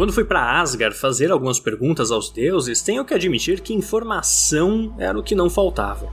Quando 0.00 0.14
fui 0.14 0.24
para 0.24 0.58
Asgard 0.58 0.96
fazer 0.96 1.30
algumas 1.30 1.60
perguntas 1.60 2.10
aos 2.10 2.30
deuses, 2.30 2.80
tenho 2.80 3.04
que 3.04 3.12
admitir 3.12 3.60
que 3.60 3.74
informação 3.74 4.94
era 4.98 5.18
o 5.18 5.22
que 5.22 5.34
não 5.34 5.50
faltava. 5.50 6.08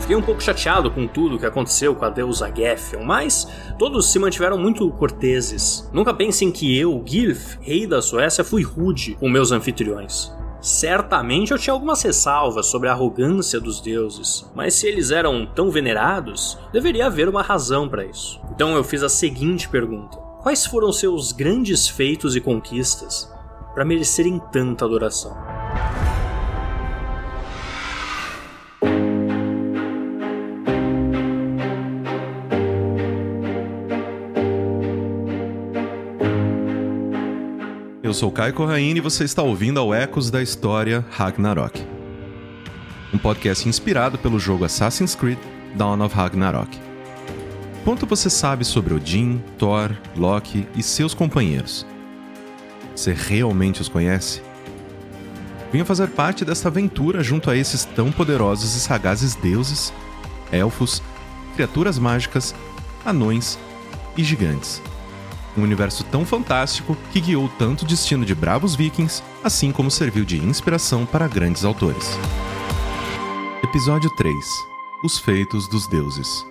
Fiquei 0.00 0.16
um 0.16 0.22
pouco 0.22 0.42
chateado 0.42 0.90
com 0.90 1.06
tudo 1.06 1.38
que 1.38 1.44
aconteceu 1.44 1.94
com 1.94 2.06
a 2.06 2.08
deusa 2.08 2.50
Geffen, 2.50 3.04
mas 3.04 3.46
todos 3.78 4.10
se 4.10 4.18
mantiveram 4.18 4.56
muito 4.56 4.90
corteses. 4.92 5.86
Nunca 5.92 6.14
pensem 6.14 6.50
que 6.50 6.74
eu, 6.78 7.04
Gilf, 7.04 7.56
rei 7.60 7.86
da 7.86 8.00
Suécia, 8.00 8.42
fui 8.42 8.62
rude 8.62 9.16
com 9.16 9.28
meus 9.28 9.52
anfitriões. 9.52 10.32
Certamente 10.58 11.52
eu 11.52 11.58
tinha 11.58 11.74
algumas 11.74 12.00
ressalvas 12.00 12.68
sobre 12.68 12.88
a 12.88 12.92
arrogância 12.92 13.60
dos 13.60 13.82
deuses, 13.82 14.50
mas 14.54 14.72
se 14.72 14.86
eles 14.86 15.10
eram 15.10 15.44
tão 15.44 15.70
venerados, 15.70 16.58
deveria 16.72 17.04
haver 17.04 17.28
uma 17.28 17.42
razão 17.42 17.86
para 17.86 18.06
isso. 18.06 18.40
Então 18.54 18.74
eu 18.74 18.82
fiz 18.82 19.02
a 19.02 19.10
seguinte 19.10 19.68
pergunta: 19.68 20.25
Quais 20.46 20.64
foram 20.64 20.92
seus 20.92 21.32
grandes 21.32 21.88
feitos 21.88 22.36
e 22.36 22.40
conquistas 22.40 23.28
para 23.74 23.84
merecerem 23.84 24.40
tanta 24.52 24.84
adoração? 24.84 25.36
Eu 38.00 38.14
sou 38.14 38.30
Caio 38.30 38.54
Corraine 38.54 38.98
e 38.98 39.02
você 39.02 39.24
está 39.24 39.42
ouvindo 39.42 39.80
ao 39.80 39.92
Ecos 39.92 40.30
da 40.30 40.40
História 40.40 41.04
Ragnarok. 41.10 41.84
Um 43.12 43.18
podcast 43.18 43.68
inspirado 43.68 44.16
pelo 44.16 44.38
jogo 44.38 44.64
Assassin's 44.64 45.16
Creed 45.16 45.38
Dawn 45.74 46.04
of 46.04 46.14
Ragnarok. 46.14 46.95
Quanto 47.86 48.04
você 48.04 48.28
sabe 48.28 48.64
sobre 48.64 48.92
Odin, 48.92 49.40
Thor, 49.56 49.96
Loki 50.16 50.66
e 50.74 50.82
seus 50.82 51.14
companheiros? 51.14 51.86
Você 52.96 53.12
realmente 53.12 53.80
os 53.80 53.88
conhece? 53.88 54.42
Venha 55.70 55.84
fazer 55.84 56.08
parte 56.08 56.44
desta 56.44 56.66
aventura 56.66 57.22
junto 57.22 57.48
a 57.48 57.56
esses 57.56 57.84
tão 57.84 58.10
poderosos 58.10 58.74
e 58.74 58.80
sagazes 58.80 59.36
deuses, 59.36 59.92
elfos, 60.50 61.00
criaturas 61.54 61.96
mágicas, 61.96 62.56
anões 63.04 63.56
e 64.16 64.24
gigantes 64.24 64.82
um 65.56 65.62
universo 65.62 66.02
tão 66.04 66.26
fantástico 66.26 66.94
que 67.12 67.20
guiou 67.20 67.48
tanto 67.56 67.84
o 67.84 67.88
destino 67.88 68.26
de 68.26 68.34
bravos 68.34 68.74
vikings, 68.74 69.22
assim 69.42 69.72
como 69.72 69.90
serviu 69.90 70.22
de 70.22 70.36
inspiração 70.36 71.06
para 71.06 71.26
grandes 71.26 71.64
autores. 71.64 72.18
Episódio 73.64 74.10
3 74.16 74.36
Os 75.02 75.18
Feitos 75.18 75.66
dos 75.66 75.88
Deuses 75.88 76.44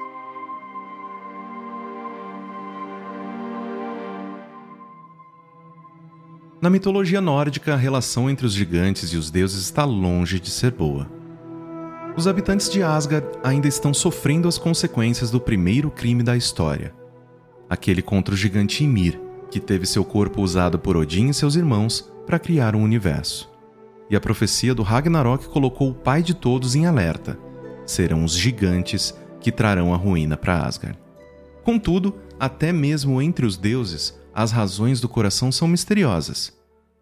Na 6.65 6.69
mitologia 6.71 7.21
nórdica, 7.21 7.75
a 7.75 7.77
relação 7.77 8.27
entre 8.27 8.43
os 8.43 8.51
gigantes 8.51 9.13
e 9.13 9.17
os 9.17 9.29
deuses 9.29 9.61
está 9.65 9.85
longe 9.85 10.39
de 10.39 10.49
ser 10.49 10.71
boa. 10.71 11.07
Os 12.17 12.27
habitantes 12.27 12.71
de 12.71 12.81
Asgard 12.81 13.27
ainda 13.43 13.67
estão 13.67 13.93
sofrendo 13.93 14.47
as 14.47 14.57
consequências 14.57 15.29
do 15.29 15.39
primeiro 15.39 15.91
crime 15.91 16.23
da 16.23 16.35
história 16.35 16.91
aquele 17.69 18.01
contra 18.01 18.33
o 18.33 18.37
gigante 18.37 18.83
Ymir, 18.83 19.21
que 19.51 19.59
teve 19.59 19.85
seu 19.85 20.03
corpo 20.03 20.41
usado 20.41 20.79
por 20.79 20.97
Odin 20.97 21.29
e 21.29 21.35
seus 21.35 21.55
irmãos 21.55 22.11
para 22.25 22.39
criar 22.39 22.75
um 22.75 22.81
universo. 22.81 23.47
E 24.09 24.15
a 24.15 24.19
profecia 24.19 24.73
do 24.73 24.81
Ragnarok 24.81 25.47
colocou 25.49 25.91
o 25.91 25.93
pai 25.93 26.23
de 26.23 26.33
todos 26.33 26.73
em 26.73 26.87
alerta: 26.87 27.37
serão 27.85 28.23
os 28.23 28.35
gigantes 28.35 29.13
que 29.39 29.51
trarão 29.51 29.93
a 29.93 29.97
ruína 29.97 30.35
para 30.35 30.65
Asgard. 30.65 30.97
Contudo, 31.63 32.15
até 32.39 32.73
mesmo 32.73 33.21
entre 33.21 33.45
os 33.45 33.55
deuses, 33.55 34.19
as 34.33 34.51
razões 34.51 34.99
do 34.99 35.07
coração 35.07 35.51
são 35.51 35.67
misteriosas. 35.67 36.54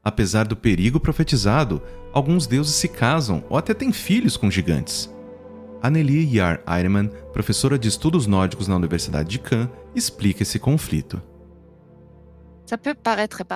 Apesar 0.03 0.45
do 0.45 0.55
perigo 0.55 0.99
profetizado, 0.99 1.81
alguns 2.11 2.45
deuses 2.45 2.75
se 2.75 2.89
casam 2.89 3.43
ou 3.49 3.57
até 3.57 3.73
têm 3.73 3.93
filhos 3.93 4.35
com 4.35 4.51
gigantes. 4.51 5.09
Anneli 5.81 6.35
Yar 6.35 6.61
Eireman, 6.67 7.09
professora 7.31 7.79
de 7.79 7.87
estudos 7.87 8.27
nórdicos 8.27 8.67
na 8.67 8.75
Universidade 8.75 9.29
de 9.29 9.39
Cannes, 9.39 9.69
explica 9.95 10.43
esse 10.43 10.59
conflito. 10.59 11.21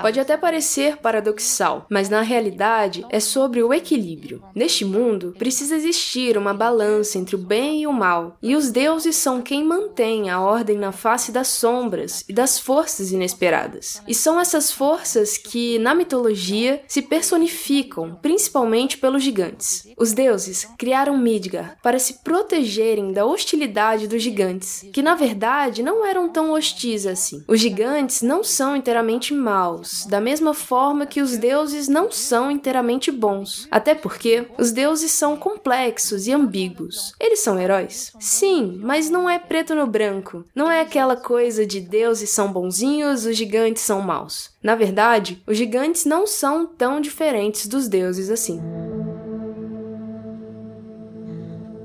Pode 0.02 0.20
até 0.20 0.38
parecer 0.38 0.98
paradoxal, 0.98 1.86
mas 1.90 2.10
na 2.10 2.22
realidade 2.22 3.06
é 3.10 3.20
sobre 3.20 3.64
o 3.64 3.74
equilíbrio. 3.74 4.44
Neste 4.54 4.86
mundo, 4.86 5.34
precisa 5.38 5.76
existir 5.76 6.38
uma 6.38 6.54
balança 6.54 7.18
entre 7.18 7.36
o 7.36 7.40
bem 7.40 7.82
e 7.82 7.88
o 7.88 7.94
mal, 7.94 8.38
e 8.42 8.56
os 8.56 8.72
deuses 8.72 9.16
são 9.16 9.42
quem 9.42 9.64
mantém 9.64 10.30
a 10.30 10.40
ordem 10.40 10.78
na 10.78 10.92
face 10.92 11.32
das 11.32 11.48
sombras 11.48 12.24
e 12.28 12.34
das 12.34 12.60
forças 12.60 13.12
inesperadas. 13.12 14.02
E 14.08 14.14
são 14.14 14.40
essas 14.40 14.72
forças 14.72 15.38
que, 15.38 15.80
na 15.80 15.96
mitologia, 15.96 16.82
se 16.88 17.02
personificam 17.02 18.18
principalmente 18.22 18.98
pelos 18.98 19.24
gigantes. 19.24 19.88
Os 19.98 20.14
deuses 20.14 20.68
criaram 20.78 21.18
Midgard 21.18 21.78
para 21.82 22.00
se 22.00 22.22
protegerem 22.24 23.12
da 23.12 23.26
hostilidade 23.26 24.08
dos 24.08 24.22
gigantes, 24.22 24.86
que 24.94 25.02
na 25.02 25.16
verdade 25.16 25.82
não 25.82 26.06
eram 26.06 26.30
tão 26.30 26.52
hostis 26.52 27.06
assim. 27.06 27.44
Os 27.48 27.60
gigantes 27.60 28.22
não 28.22 28.44
são 28.44 28.76
inteiramente 28.76 29.06
inteiramente 29.07 29.34
maus, 29.34 30.06
da 30.06 30.19
mesma 30.19 30.53
forma 30.53 31.06
que 31.06 31.22
os 31.22 31.38
deuses 31.38 31.88
não 31.88 32.12
são 32.12 32.51
inteiramente 32.51 33.12
bons. 33.12 33.68
Até 33.72 33.95
porque 33.95 34.47
os 34.57 34.72
deuses 34.72 35.12
são 35.12 35.38
complexos 35.38 36.28
e 36.28 36.34
ambíguos. 36.34 37.13
Eles 37.19 37.40
são 37.40 37.59
heróis? 37.59 38.12
Sim, 38.19 38.79
mas 38.84 39.09
não 39.09 39.29
é 39.29 39.40
preto 39.40 39.73
no 39.73 39.88
branco. 39.88 40.44
Não 40.53 40.69
é 40.69 40.81
aquela 40.81 41.16
coisa 41.16 41.66
de 41.66 41.79
deuses 41.79 42.29
são 42.29 42.51
bonzinhos, 42.51 43.25
os 43.25 43.35
gigantes 43.35 43.84
são 43.84 44.01
maus. 44.01 44.51
Na 44.62 44.75
verdade, 44.75 45.41
os 45.47 45.57
gigantes 45.57 46.06
não 46.06 46.28
são 46.28 46.66
tão 46.66 47.00
diferentes 47.00 47.68
dos 47.68 47.88
deuses 47.88 48.29
assim. 48.29 48.62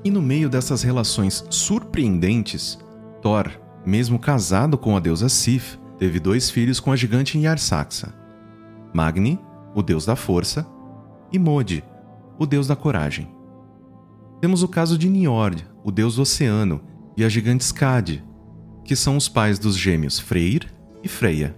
E 0.05 0.11
no 0.11 0.21
meio 0.21 0.49
dessas 0.49 0.83
relações 0.83 1.45
surpreendentes, 1.49 2.77
Thor, 3.23 3.49
mesmo 3.87 4.19
casado 4.19 4.77
com 4.77 4.97
a 4.97 5.01
deusa 5.01 5.29
Sif, 5.29 5.79
teve 5.99 6.19
dois 6.19 6.51
filhos 6.51 6.81
com 6.81 6.93
a 6.93 6.97
gigante 6.97 7.39
Yarsaxa: 7.39 8.15
Magni, 8.93 9.39
o 9.75 9.83
deus 9.83 10.05
da 10.05 10.17
força, 10.17 10.67
e 11.33 11.39
Modi, 11.39 11.83
o 12.39 12.47
deus 12.47 12.67
da 12.67 12.77
coragem. 12.77 13.29
Temos 14.41 14.63
o 14.63 14.69
caso 14.69 14.99
de 14.99 15.09
Niord, 15.09 15.67
o 15.85 15.91
deus 15.91 16.17
do 16.17 16.23
oceano, 16.23 16.81
e 17.17 17.25
a 17.25 17.29
gigante 17.29 17.65
Skadi, 17.65 18.25
que 18.85 18.97
são 18.97 19.17
os 19.17 19.29
pais 19.29 19.59
dos 19.59 19.77
gêmeos 19.77 20.19
Freyr 20.19 20.67
e 21.03 21.09
Freya. 21.09 21.57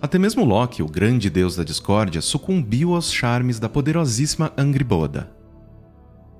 Até 0.00 0.18
mesmo 0.18 0.44
Loki, 0.44 0.82
o 0.82 0.86
grande 0.86 1.30
deus 1.30 1.56
da 1.56 1.64
discórdia, 1.64 2.20
sucumbiu 2.20 2.94
aos 2.94 3.10
charmes 3.10 3.58
da 3.58 3.68
poderosíssima 3.68 4.52
Angriboda. 4.56 5.32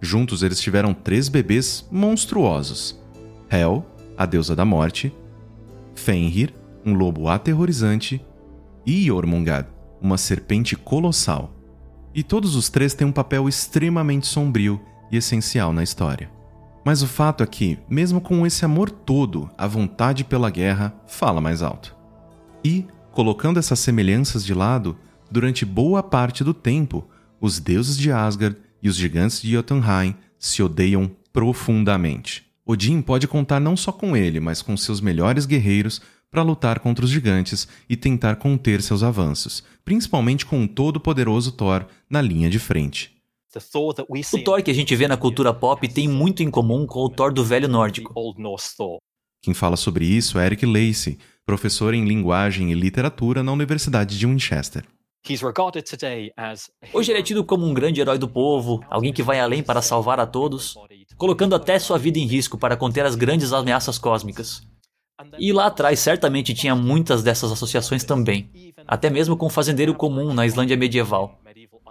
Juntos 0.03 0.43
eles 0.43 0.61
tiveram 0.61 0.93
três 0.93 1.31
bebês 1.31 1.89
monstruosos: 1.91 3.01
Hel, 3.51 3.87
a 4.19 4.27
deusa 4.27 4.55
da 4.55 4.67
morte, 4.67 5.15
Fenrir, 5.95 6.53
um 6.85 6.95
lobo 6.95 7.29
aterrorizante, 7.29 8.25
e 8.87 9.07
Jormungand, 9.07 9.67
uma 10.01 10.19
serpente 10.19 10.77
colossal. 10.77 11.55
E 12.15 12.23
todos 12.23 12.55
os 12.55 12.69
três 12.69 12.95
têm 12.95 13.07
um 13.07 13.13
papel 13.13 13.49
extremamente 13.49 14.27
sombrio 14.27 14.81
e 15.11 15.17
essencial 15.17 15.73
na 15.73 15.83
história. 15.83 16.31
Mas 16.85 17.03
o 17.03 17.07
fato 17.07 17.43
é 17.43 17.47
que, 17.47 17.79
mesmo 17.89 18.21
com 18.21 18.47
esse 18.47 18.65
amor 18.65 18.91
todo, 18.91 19.51
a 19.57 19.67
vontade 19.67 20.23
pela 20.23 20.51
guerra 20.51 20.95
fala 21.07 21.41
mais 21.41 21.63
alto. 21.63 21.97
E, 22.63 22.87
colocando 23.11 23.59
essas 23.59 23.79
semelhanças 23.79 24.45
de 24.45 24.53
lado, 24.53 24.97
durante 25.31 25.65
boa 25.65 26.03
parte 26.03 26.45
do 26.45 26.53
tempo, 26.53 27.09
os 27.41 27.59
deuses 27.59 27.97
de 27.97 28.13
Asgard 28.13 28.57
e 28.83 28.89
os 28.89 28.97
gigantes 28.97 29.41
de 29.41 29.53
Jotunheim 29.53 30.15
se 30.39 30.63
odeiam 30.63 31.11
profundamente. 31.33 32.47
Odin 32.67 33.03
pode 33.03 33.27
contar 33.27 33.61
não 33.61 33.77
só 33.77 33.91
com 33.91 34.17
ele, 34.17 34.41
mas 34.41 34.63
com 34.63 34.77
seus 34.77 35.01
melhores 35.01 35.47
guerreiros 35.47 36.01
para 36.35 36.43
lutar 36.43 36.81
contra 36.81 37.05
os 37.05 37.13
gigantes 37.13 37.69
e 37.89 37.97
tentar 37.97 38.35
conter 38.35 38.83
seus 38.83 39.05
avanços, 39.05 39.63
principalmente 39.85 40.45
com 40.45 40.65
o 40.65 40.67
todo-poderoso 40.69 41.53
Thor 41.53 41.87
na 42.11 42.21
linha 42.21 42.51
de 42.51 42.59
frente. 42.59 43.15
O 44.33 44.43
Thor 44.43 44.61
que 44.61 44.71
a 44.73 44.75
gente 44.75 44.97
vê 44.97 45.07
na 45.07 45.17
cultura 45.17 45.55
pop 45.55 45.87
tem 45.87 46.09
muito 46.09 46.43
em 46.43 46.51
comum 46.51 46.89
com 46.89 47.05
o 47.05 47.09
Thor 47.09 47.33
do 47.33 47.45
velho 47.45 47.69
nórdico. 47.69 48.13
Quem 49.41 49.55
fala 49.55 49.77
sobre 49.77 50.07
isso 50.07 50.37
é 50.37 50.47
Eric 50.47 50.67
Lacey, 50.67 51.19
professor 51.47 51.95
em 51.95 52.05
linguagem 52.05 52.73
e 52.73 52.75
literatura 52.75 53.45
na 53.45 53.53
Universidade 53.53 54.19
de 54.19 54.27
Winchester. 54.27 54.85
Hoje 56.93 57.13
ele 57.13 57.21
é 57.21 57.23
tido 57.23 57.45
como 57.45 57.65
um 57.65 57.73
grande 57.73 58.01
herói 58.01 58.19
do 58.19 58.27
povo, 58.29 58.85
alguém 58.91 59.13
que 59.13 59.23
vai 59.23 59.39
além 59.39 59.63
para 59.63 59.81
salvar 59.81 60.19
a 60.19 60.27
todos, 60.27 60.75
colocando 61.17 61.55
até 61.55 61.79
sua 61.79 61.97
vida 61.97 62.19
em 62.19 62.27
risco 62.27 62.59
para 62.59 62.77
conter 62.77 63.07
as 63.07 63.15
grandes 63.15 63.53
ameaças 63.53 63.99
cósmicas. 63.99 64.74
E 65.39 65.53
lá 65.53 65.67
atrás 65.67 66.01
certamente 66.01 66.55
tinha 66.55 66.75
muitas 66.75 67.23
dessas 67.23 67.53
associações 67.53 68.03
também, 68.03 68.51
até 68.87 69.09
mesmo 69.09 69.37
com 69.37 69.47
o 69.47 69.51
fazendeiro 69.51 69.95
comum 69.95 70.35
na 70.35 70.45
Islândia 70.45 70.77
medieval. 70.77 71.41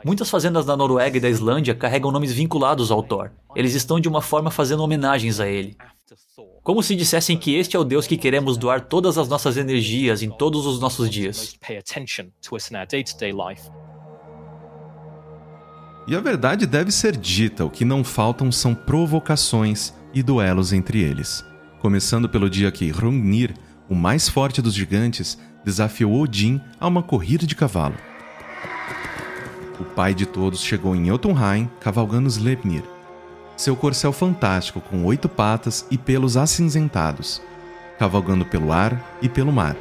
Muitas 0.06 0.30
fazendas 0.30 0.66
da 0.66 0.76
Noruega 0.76 1.18
e 1.18 1.22
da 1.22 1.30
Islândia 1.30 1.74
carregam 1.74 2.12
nomes 2.12 2.34
vinculados 2.34 2.92
ao 2.92 3.02
Thor. 3.02 3.32
Eles 3.56 3.74
estão 3.74 4.00
de 4.00 4.10
uma 4.10 4.22
forma 4.22 4.52
fazendo 4.52 4.84
homenagens 4.84 5.40
a 5.40 5.48
ele. 5.48 5.78
Como 6.62 6.84
se 6.84 6.96
dissessem 6.96 7.38
que 7.38 7.56
este 7.56 7.76
é 7.76 7.80
o 7.80 7.84
Deus 7.84 8.06
que 8.06 8.18
queremos 8.18 8.58
doar 8.58 8.82
todas 8.82 9.18
as 9.18 9.30
nossas 9.30 9.56
energias 9.56 10.22
em 10.22 10.30
todos 10.30 10.66
os 10.66 10.80
nossos 10.80 11.10
dias. 11.10 11.58
E 16.06 16.16
a 16.16 16.20
verdade 16.20 16.66
deve 16.66 16.92
ser 16.92 17.16
dita: 17.16 17.64
o 17.64 17.70
que 17.70 17.86
não 17.86 18.04
faltam 18.04 18.52
são 18.52 18.76
provocações 18.76 19.94
e 20.14 20.22
duelos 20.22 20.74
entre 20.74 21.02
eles. 21.02 21.44
Começando 21.84 22.30
pelo 22.30 22.50
dia 22.50 22.72
que 22.72 22.90
Hrungnir, 22.90 23.54
o 23.90 23.94
mais 23.94 24.30
forte 24.30 24.62
dos 24.62 24.74
gigantes, 24.74 25.38
desafiou 25.66 26.18
Odin 26.22 26.62
a 26.80 26.88
uma 26.88 27.04
corrida 27.04 27.46
de 27.46 27.56
cavalo. 27.56 27.96
O 29.78 29.84
pai 29.84 30.14
de 30.14 30.26
todos 30.26 30.64
chegou 30.64 30.96
em 30.96 31.08
Jotunheim 31.08 31.70
cavalgando 31.82 32.30
Sleipnir, 32.30 32.84
seu 33.58 33.76
corcel 33.76 34.14
fantástico 34.14 34.80
com 34.80 35.04
oito 35.04 35.28
patas 35.28 35.86
e 35.92 35.98
pelos 35.98 36.38
acinzentados, 36.38 37.42
cavalgando 38.00 38.46
pelo 38.46 38.72
ar 38.72 39.18
e 39.22 39.28
pelo 39.28 39.52
mar. 39.52 39.76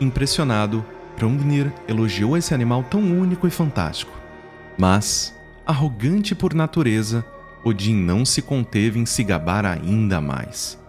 Impressionado, 0.00 0.82
Hrungnir 1.18 1.70
elogiou 1.86 2.38
esse 2.38 2.54
animal 2.54 2.84
tão 2.84 3.02
único 3.02 3.46
e 3.46 3.50
fantástico. 3.50 4.18
Mas, 4.78 5.34
arrogante 5.66 6.34
por 6.34 6.54
natureza, 6.54 7.22
Odin 7.62 7.96
não 7.96 8.24
se 8.24 8.40
conteve 8.40 8.98
em 8.98 9.04
se 9.04 9.22
gabar 9.22 9.66
ainda 9.66 10.18
mais. 10.18 10.80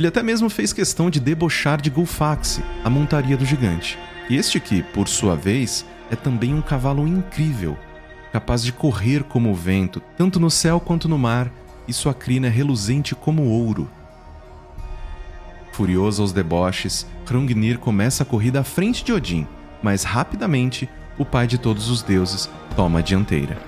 Ele 0.00 0.06
até 0.06 0.22
mesmo 0.22 0.48
fez 0.48 0.72
questão 0.72 1.10
de 1.10 1.20
debochar 1.20 1.78
de 1.78 1.90
Gulfaxe, 1.90 2.64
a 2.82 2.88
montaria 2.88 3.36
do 3.36 3.44
gigante. 3.44 3.98
Este 4.30 4.58
que, 4.58 4.82
por 4.82 5.06
sua 5.06 5.36
vez, 5.36 5.84
é 6.10 6.16
também 6.16 6.54
um 6.54 6.62
cavalo 6.62 7.06
incrível, 7.06 7.76
capaz 8.32 8.62
de 8.62 8.72
correr 8.72 9.24
como 9.24 9.50
o 9.50 9.54
vento, 9.54 10.00
tanto 10.16 10.40
no 10.40 10.50
céu 10.50 10.80
quanto 10.80 11.06
no 11.06 11.18
mar, 11.18 11.52
e 11.86 11.92
sua 11.92 12.14
crina 12.14 12.46
é 12.46 12.50
reluzente 12.50 13.14
como 13.14 13.42
ouro. 13.42 13.90
Furioso 15.70 16.22
aos 16.22 16.32
deboches, 16.32 17.06
Hrungnir 17.26 17.78
começa 17.78 18.22
a 18.22 18.26
corrida 18.26 18.60
à 18.60 18.64
frente 18.64 19.04
de 19.04 19.12
Odin, 19.12 19.46
mas 19.82 20.02
rapidamente 20.02 20.88
o 21.18 21.26
pai 21.26 21.46
de 21.46 21.58
todos 21.58 21.90
os 21.90 22.02
deuses 22.02 22.48
toma 22.74 23.00
a 23.00 23.02
dianteira. 23.02 23.58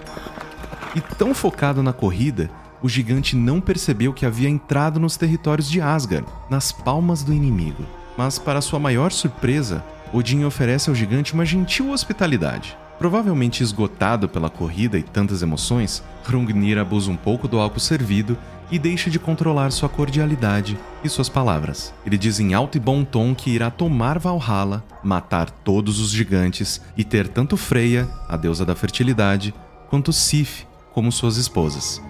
E 0.95 1.01
tão 1.03 1.35
focado 1.35 1.83
na 1.83 1.93
corrida, 1.93 2.51
o 2.83 2.89
gigante 2.89 3.37
não 3.37 3.61
percebeu 3.61 4.13
que 4.13 4.27
havia 4.27 4.49
entrado 4.49 4.99
nos 4.99 5.17
territórios 5.17 5.71
de 5.71 5.81
Asgard, 5.81 6.27
nas 6.51 6.73
palmas 6.73 7.23
do 7.23 7.33
inimigo. 7.33 7.85
Mas, 8.17 8.39
para 8.39 8.61
sua 8.61 8.79
maior 8.79 9.13
surpresa, 9.13 9.85
Odin 10.13 10.45
oferece 10.45 10.91
ao 10.91 10.97
gigante 10.97 11.33
uma 11.33 11.47
gentil 11.47 11.91
hospitalidade. 11.91 12.77
Provavelmente 12.99 13.63
esgotado 13.63 14.29
pela 14.29 14.51
corrida 14.51 14.99
e 14.99 15.03
tantas 15.03 15.43
emoções, 15.43 16.03
Hrungnir 16.29 16.79
abusa 16.79 17.11
um 17.11 17.17
pouco 17.17 17.49
do 17.49 17.59
álcool 17.59 17.81
servido 17.81 18.37
e 18.71 18.79
deixa 18.79 19.11
de 19.11 19.19
controlar 19.19 19.71
sua 19.71 19.89
cordialidade 19.89 20.79
e 21.03 21.09
suas 21.09 21.29
palavras. 21.29 21.93
Ele 22.07 22.17
diz 22.17 22.41
em 22.41 22.55
alto 22.55 22.77
e 22.77 22.81
bom 22.81 23.05
tom 23.05 23.35
que 23.35 23.51
irá 23.51 23.71
tomar 23.71 24.19
Valhalla, 24.19 24.85
matar 25.03 25.51
todos 25.51 26.01
os 26.01 26.11
gigantes 26.11 26.81
e 26.97 27.05
ter 27.05 27.29
tanto 27.29 27.57
Freya, 27.57 28.09
a 28.29 28.37
deusa 28.37 28.65
da 28.65 28.75
fertilidade, 28.75 29.55
quanto 29.91 30.13
Sif 30.13 30.65
como 30.93 31.11
suas 31.11 31.37
esposas. 31.37 32.01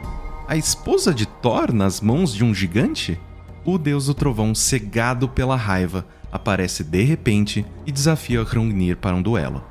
A 0.53 0.57
esposa 0.59 1.15
de 1.15 1.25
Thor 1.25 1.73
nas 1.73 1.99
mãos 2.03 2.35
de 2.35 2.45
um 2.45 2.55
gigante? 2.55 3.19
O 3.65 3.79
deus 3.79 4.05
do 4.05 4.13
trovão, 4.13 4.55
cegado 4.55 5.27
pela 5.27 5.57
raiva, 5.57 6.07
aparece 6.31 6.85
de 6.85 7.03
repente 7.03 7.65
e 7.87 7.91
desafia 7.91 8.43
Hrungnir 8.43 8.99
para 8.99 9.17
um 9.17 9.23
duelo. 9.23 9.65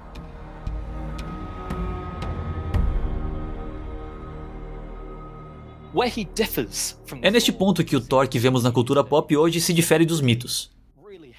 É 7.22 7.30
neste 7.30 7.52
ponto 7.52 7.84
que 7.84 7.96
o 7.96 8.02
Thor 8.02 8.28
que 8.28 8.40
vemos 8.40 8.64
na 8.64 8.72
cultura 8.72 9.04
pop 9.04 9.38
hoje 9.38 9.62
se 9.62 9.76
difere 9.76 10.04
dos 10.04 10.20
mitos. 10.20 10.72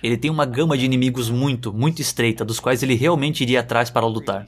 Ele 0.01 0.17
tem 0.17 0.31
uma 0.31 0.47
gama 0.47 0.79
de 0.79 0.85
inimigos 0.85 1.29
muito, 1.29 1.73
muito 1.73 2.01
estreita, 2.01 2.45
dos 2.45 2.61
quais 2.61 2.81
ele 2.85 2.95
realmente 2.95 3.43
iria 3.43 3.59
atrás 3.59 3.91
para 3.91 4.07
lutar. 4.07 4.47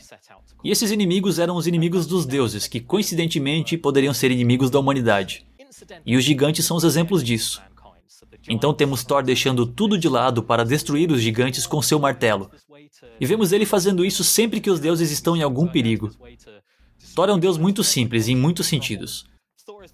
E 0.65 0.71
esses 0.71 0.91
inimigos 0.91 1.39
eram 1.39 1.57
os 1.57 1.67
inimigos 1.67 2.07
dos 2.07 2.25
deuses, 2.25 2.67
que 2.67 2.81
coincidentemente 2.81 3.77
poderiam 3.77 4.15
ser 4.15 4.31
inimigos 4.31 4.71
da 4.71 4.81
humanidade. 4.81 5.47
E 6.07 6.17
os 6.17 6.25
gigantes 6.25 6.65
são 6.65 6.79
os 6.79 6.85
exemplos 6.85 7.23
disso. 7.23 7.63
Então 8.49 8.73
temos 8.73 9.05
Thor 9.05 9.23
deixando 9.23 9.67
tudo 9.67 9.99
de 9.99 10.09
lado 10.09 10.43
para 10.43 10.65
destruir 10.65 11.11
os 11.13 11.21
gigantes 11.21 11.67
com 11.67 11.83
seu 11.83 11.99
martelo. 11.99 12.51
E 13.21 13.27
vemos 13.27 13.53
ele 13.53 13.67
fazendo 13.67 14.05
isso 14.05 14.25
sempre 14.25 14.59
que 14.59 14.71
os 14.71 14.81
deuses 14.81 15.11
estão 15.11 15.37
em 15.37 15.43
algum 15.43 15.67
perigo. 15.67 16.11
Thor 17.15 17.29
é 17.29 17.33
um 17.35 17.39
deus 17.39 17.59
muito 17.59 17.85
simples 17.85 18.27
em 18.27 18.35
muitos 18.35 18.67
sentidos. 18.67 19.27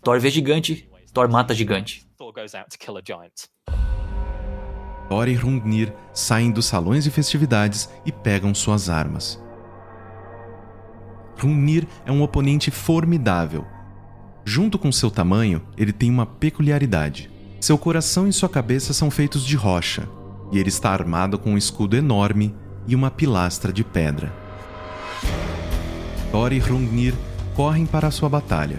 Thor 0.03 0.21
vê 0.21 0.31
gigante, 0.31 0.89
Thor 1.13 1.29
mata 1.29 1.53
gigante. 1.53 2.07
Thor 5.09 5.29
e 5.29 5.35
Hrungnir 5.35 5.93
saem 6.13 6.53
dos 6.53 6.67
salões 6.67 7.03
de 7.03 7.11
festividades 7.11 7.89
e 8.07 8.13
pegam 8.13 8.55
suas 8.55 8.89
armas. 8.89 9.50
Hrungnir 11.41 11.87
é 12.05 12.13
um 12.13 12.23
oponente 12.23 12.71
formidável. 12.71 13.65
Junto 14.45 14.79
com 14.79 14.93
seu 14.93 15.11
tamanho, 15.11 15.63
ele 15.77 15.93
tem 15.93 16.11
uma 16.11 16.27
peculiaridade. 16.27 17.31
Seu 17.61 17.79
coração 17.79 18.29
e 18.29 18.33
sua 18.33 18.49
cabeça 18.49 18.93
são 18.93 19.11
feitos 19.11 19.45
de 19.45 19.57
rocha, 19.57 20.09
e 20.53 20.59
ele 20.59 20.69
está 20.69 20.91
armado 20.91 21.39
com 21.39 21.53
um 21.53 21.59
escudo 21.59 21.97
enorme 21.97 22.55
e 22.87 22.95
uma 22.95 23.11
pilastra 23.11 23.73
de 23.73 23.85
pedra. 23.85 24.33
Thor 26.31 26.53
e 26.53 26.59
Hrungnir 26.59 27.15
correm 27.55 27.87
para 27.87 28.09
a 28.09 28.11
sua 28.11 28.29
batalha. 28.29 28.79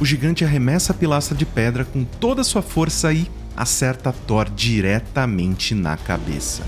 O 0.00 0.04
gigante 0.04 0.44
arremessa 0.44 0.92
a 0.92 0.96
pilastra 0.96 1.36
de 1.36 1.44
pedra 1.44 1.84
com 1.84 2.04
toda 2.04 2.40
a 2.40 2.44
sua 2.44 2.62
força 2.62 3.12
e 3.12 3.28
acerta 3.56 4.12
Thor 4.12 4.48
diretamente 4.48 5.74
na 5.74 5.96
cabeça. 5.96 6.62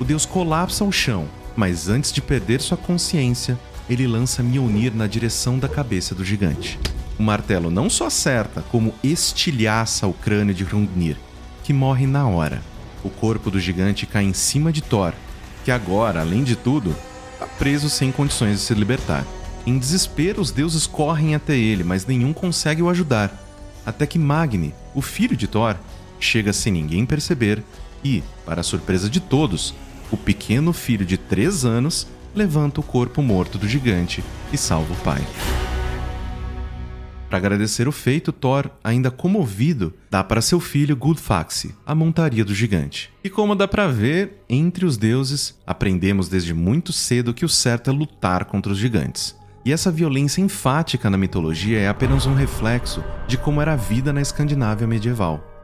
O 0.00 0.04
deus 0.04 0.26
colapsa 0.26 0.84
ao 0.84 0.92
chão, 0.92 1.26
mas 1.56 1.88
antes 1.88 2.12
de 2.12 2.20
perder 2.20 2.60
sua 2.60 2.76
consciência, 2.76 3.58
ele 3.88 4.06
lança 4.06 4.42
Mjolnir 4.42 4.94
na 4.94 5.06
direção 5.06 5.58
da 5.58 5.68
cabeça 5.68 6.14
do 6.14 6.24
gigante. 6.24 6.78
O 7.18 7.22
martelo 7.22 7.70
não 7.70 7.88
só 7.88 8.06
acerta, 8.06 8.62
como 8.70 8.94
estilhaça 9.02 10.06
o 10.06 10.12
crânio 10.12 10.54
de 10.54 10.64
Hrungnir, 10.64 11.16
que 11.64 11.72
morre 11.72 12.06
na 12.06 12.28
hora. 12.28 12.62
O 13.02 13.08
corpo 13.08 13.50
do 13.50 13.60
gigante 13.60 14.06
cai 14.06 14.24
em 14.24 14.32
cima 14.32 14.72
de 14.72 14.82
Thor, 14.82 15.12
que 15.64 15.70
agora, 15.70 16.20
além 16.20 16.44
de 16.44 16.56
tudo, 16.56 16.94
está 17.32 17.46
preso 17.46 17.88
sem 17.88 18.12
condições 18.12 18.56
de 18.56 18.60
se 18.60 18.74
libertar. 18.74 19.24
Em 19.66 19.78
desespero, 19.78 20.40
os 20.40 20.50
deuses 20.50 20.86
correm 20.86 21.34
até 21.34 21.56
ele, 21.56 21.82
mas 21.82 22.06
nenhum 22.06 22.32
consegue 22.32 22.82
o 22.82 22.88
ajudar. 22.88 23.32
Até 23.84 24.06
que 24.06 24.18
Magni, 24.18 24.74
o 24.94 25.00
filho 25.00 25.36
de 25.36 25.46
Thor, 25.46 25.76
chega 26.20 26.52
sem 26.52 26.72
ninguém 26.72 27.06
perceber 27.06 27.62
e, 28.04 28.22
para 28.44 28.60
a 28.60 28.64
surpresa 28.64 29.08
de 29.08 29.20
todos, 29.20 29.74
o 30.10 30.16
pequeno 30.16 30.72
filho 30.72 31.04
de 31.04 31.16
3 31.16 31.64
anos 31.64 32.06
levanta 32.36 32.80
o 32.80 32.84
corpo 32.84 33.22
morto 33.22 33.56
do 33.56 33.66
gigante 33.66 34.22
e 34.52 34.58
salva 34.58 34.92
o 34.92 34.96
pai. 34.98 35.26
Para 37.28 37.38
agradecer 37.38 37.88
o 37.88 37.92
feito, 37.92 38.30
Thor, 38.30 38.70
ainda 38.84 39.10
comovido, 39.10 39.92
dá 40.08 40.22
para 40.22 40.40
seu 40.40 40.60
filho 40.60 40.94
Gudfaxe 40.94 41.74
a 41.84 41.94
montaria 41.94 42.44
do 42.44 42.54
gigante. 42.54 43.10
E 43.24 43.28
como 43.28 43.56
dá 43.56 43.66
para 43.66 43.88
ver, 43.88 44.44
entre 44.48 44.84
os 44.84 44.96
deuses, 44.96 45.58
aprendemos 45.66 46.28
desde 46.28 46.54
muito 46.54 46.92
cedo 46.92 47.34
que 47.34 47.44
o 47.44 47.48
certo 47.48 47.90
é 47.90 47.92
lutar 47.92 48.44
contra 48.44 48.70
os 48.70 48.78
gigantes. 48.78 49.34
E 49.64 49.72
essa 49.72 49.90
violência 49.90 50.40
enfática 50.40 51.10
na 51.10 51.18
mitologia 51.18 51.80
é 51.80 51.88
apenas 51.88 52.26
um 52.26 52.34
reflexo 52.34 53.02
de 53.26 53.36
como 53.36 53.60
era 53.60 53.72
a 53.72 53.76
vida 53.76 54.12
na 54.12 54.20
Escandinávia 54.20 54.86
medieval. 54.86 55.55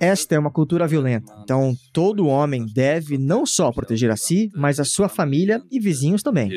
Esta 0.00 0.34
é 0.34 0.38
uma 0.38 0.50
cultura 0.50 0.86
violenta, 0.86 1.32
então 1.42 1.74
todo 1.92 2.26
homem 2.26 2.66
deve 2.66 3.16
não 3.16 3.46
só 3.46 3.70
proteger 3.72 4.10
a 4.10 4.16
si, 4.16 4.50
mas 4.54 4.80
a 4.80 4.84
sua 4.84 5.08
família 5.08 5.62
e 5.70 5.78
vizinhos 5.78 6.22
também. 6.22 6.50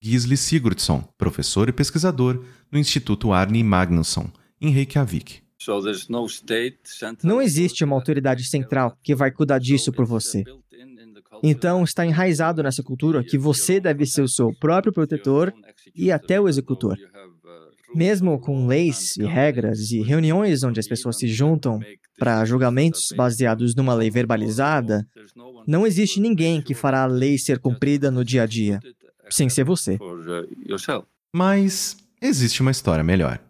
Gisli 0.00 0.36
Sigurdsson, 0.36 1.02
professor 1.18 1.68
e 1.68 1.72
pesquisador 1.72 2.44
no 2.70 2.78
Instituto 2.78 3.32
Arne 3.32 3.62
Magnusson, 3.62 4.30
em 4.60 4.70
Reykjavik. 4.70 5.40
Não 7.24 7.42
existe 7.42 7.84
uma 7.84 7.96
autoridade 7.96 8.44
central 8.44 8.96
que 9.02 9.14
vai 9.14 9.30
cuidar 9.30 9.58
disso 9.58 9.90
por 9.90 10.06
você. 10.06 10.44
Então, 11.42 11.84
está 11.84 12.06
enraizado 12.06 12.62
nessa 12.62 12.82
cultura 12.82 13.22
que 13.22 13.36
você 13.36 13.80
deve 13.80 14.06
ser 14.06 14.22
o 14.22 14.28
seu 14.28 14.52
próprio 14.58 14.92
protetor 14.92 15.52
e 15.94 16.10
até 16.12 16.40
o 16.40 16.48
executor. 16.48 16.96
Mesmo 17.94 18.38
com 18.38 18.66
leis 18.66 19.16
e 19.16 19.24
regras 19.24 19.90
e 19.90 20.02
reuniões 20.02 20.62
onde 20.62 20.80
as 20.80 20.88
pessoas 20.88 21.18
se 21.18 21.28
juntam 21.28 21.80
para 22.18 22.44
julgamentos 22.44 23.08
baseados 23.16 23.74
numa 23.74 23.94
lei 23.94 24.10
verbalizada, 24.10 25.06
não 25.66 25.86
existe 25.86 26.20
ninguém 26.20 26.60
que 26.60 26.74
fará 26.74 27.02
a 27.02 27.06
lei 27.06 27.38
ser 27.38 27.58
cumprida 27.58 28.10
no 28.10 28.24
dia 28.24 28.42
a 28.42 28.46
dia 28.46 28.80
sem 29.30 29.48
ser 29.48 29.64
você. 29.64 29.98
Mas 31.32 31.96
existe 32.20 32.60
uma 32.60 32.70
história 32.70 33.04
melhor. 33.04 33.40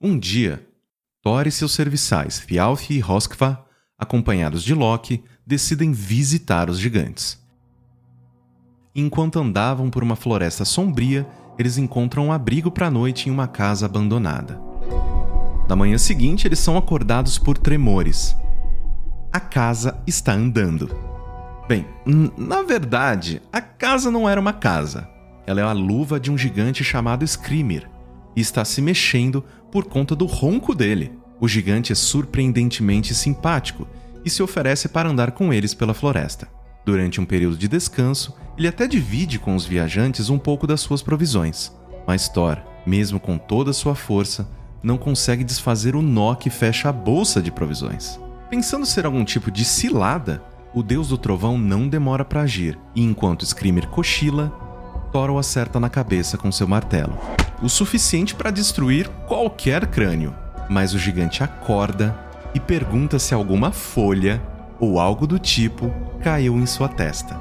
Um 0.00 0.18
dia, 0.18 0.66
Thor 1.22 1.46
e 1.46 1.50
seus 1.50 1.72
serviçais, 1.72 2.40
Thialf 2.40 2.90
e 2.90 3.00
Roskva, 3.00 3.64
acompanhados 3.98 4.62
de 4.62 4.74
Loki, 4.74 5.22
decidem 5.46 5.92
visitar 5.92 6.68
os 6.68 6.78
gigantes. 6.78 7.40
Enquanto 8.94 9.38
andavam 9.38 9.90
por 9.90 10.02
uma 10.02 10.16
floresta 10.16 10.64
sombria, 10.64 11.26
eles 11.58 11.78
encontram 11.78 12.26
um 12.26 12.32
abrigo 12.32 12.70
para 12.70 12.86
a 12.86 12.90
noite 12.90 13.28
em 13.28 13.32
uma 13.32 13.46
casa 13.46 13.86
abandonada. 13.86 14.60
Na 15.68 15.74
manhã 15.74 15.98
seguinte, 15.98 16.46
eles 16.46 16.58
são 16.58 16.76
acordados 16.76 17.38
por 17.38 17.58
tremores. 17.58 18.36
A 19.32 19.40
casa 19.40 20.00
está 20.06 20.32
andando. 20.32 20.94
Bem, 21.68 21.84
na 22.36 22.62
verdade, 22.62 23.42
a 23.52 23.60
casa 23.60 24.10
não 24.10 24.28
era 24.28 24.40
uma 24.40 24.52
casa. 24.52 25.08
Ela 25.46 25.60
é 25.60 25.64
a 25.64 25.72
luva 25.72 26.20
de 26.20 26.30
um 26.30 26.38
gigante 26.38 26.84
chamado 26.84 27.26
Screamer 27.26 27.88
e 28.34 28.40
está 28.40 28.64
se 28.64 28.80
mexendo 28.80 29.44
por 29.72 29.84
conta 29.86 30.14
do 30.14 30.26
ronco 30.26 30.74
dele. 30.74 31.12
O 31.40 31.48
gigante 31.48 31.92
é 31.92 31.94
surpreendentemente 31.94 33.14
simpático 33.14 33.86
e 34.24 34.30
se 34.30 34.42
oferece 34.42 34.88
para 34.88 35.08
andar 35.08 35.32
com 35.32 35.52
eles 35.52 35.74
pela 35.74 35.94
floresta. 35.94 36.48
Durante 36.86 37.20
um 37.20 37.24
período 37.24 37.56
de 37.56 37.66
descanso, 37.66 38.32
ele 38.56 38.68
até 38.68 38.86
divide 38.86 39.40
com 39.40 39.56
os 39.56 39.66
viajantes 39.66 40.30
um 40.30 40.38
pouco 40.38 40.68
das 40.68 40.80
suas 40.80 41.02
provisões. 41.02 41.72
Mas 42.06 42.28
Thor, 42.28 42.58
mesmo 42.86 43.18
com 43.18 43.36
toda 43.36 43.72
a 43.72 43.74
sua 43.74 43.96
força, 43.96 44.48
não 44.84 44.96
consegue 44.96 45.42
desfazer 45.42 45.96
o 45.96 46.00
nó 46.00 46.36
que 46.36 46.48
fecha 46.48 46.88
a 46.88 46.92
bolsa 46.92 47.42
de 47.42 47.50
provisões. 47.50 48.20
Pensando 48.48 48.86
ser 48.86 49.04
algum 49.04 49.24
tipo 49.24 49.50
de 49.50 49.64
cilada, 49.64 50.40
o 50.72 50.80
deus 50.80 51.08
do 51.08 51.18
trovão 51.18 51.58
não 51.58 51.88
demora 51.88 52.24
para 52.24 52.42
agir, 52.42 52.78
e 52.94 53.02
enquanto 53.02 53.44
Screamer 53.44 53.88
cochila, 53.88 54.52
Thor 55.10 55.30
o 55.30 55.38
acerta 55.38 55.80
na 55.80 55.90
cabeça 55.90 56.38
com 56.38 56.52
seu 56.52 56.68
martelo. 56.68 57.18
O 57.60 57.68
suficiente 57.68 58.32
para 58.32 58.52
destruir 58.52 59.08
qualquer 59.26 59.88
crânio. 59.88 60.32
Mas 60.70 60.94
o 60.94 61.00
gigante 61.00 61.42
acorda 61.42 62.16
e 62.54 62.60
pergunta 62.60 63.18
se 63.18 63.34
alguma 63.34 63.72
folha 63.72 64.40
ou 64.78 65.00
algo 65.00 65.26
do 65.26 65.38
tipo 65.38 65.92
caiu 66.22 66.56
em 66.56 66.66
sua 66.66 66.88
testa. 66.88 67.34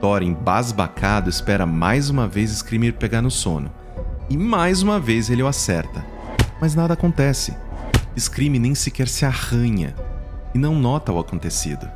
Thor, 0.00 0.22
embasbacado, 0.22 1.28
espera 1.28 1.66
mais 1.66 2.08
uma 2.08 2.26
vez 2.26 2.50
Screamer 2.50 2.94
pegar 2.94 3.20
no 3.20 3.30
sono. 3.30 3.70
E 4.28 4.36
mais 4.36 4.82
uma 4.82 4.98
vez 4.98 5.28
ele 5.28 5.42
o 5.42 5.46
acerta. 5.46 6.04
Mas 6.60 6.74
nada 6.74 6.94
acontece. 6.94 7.54
Scream 8.18 8.52
nem 8.54 8.74
sequer 8.74 9.08
se 9.08 9.24
arranha 9.24 9.94
e 10.54 10.58
não 10.58 10.74
nota 10.74 11.12
o 11.12 11.18
acontecido. 11.18 11.88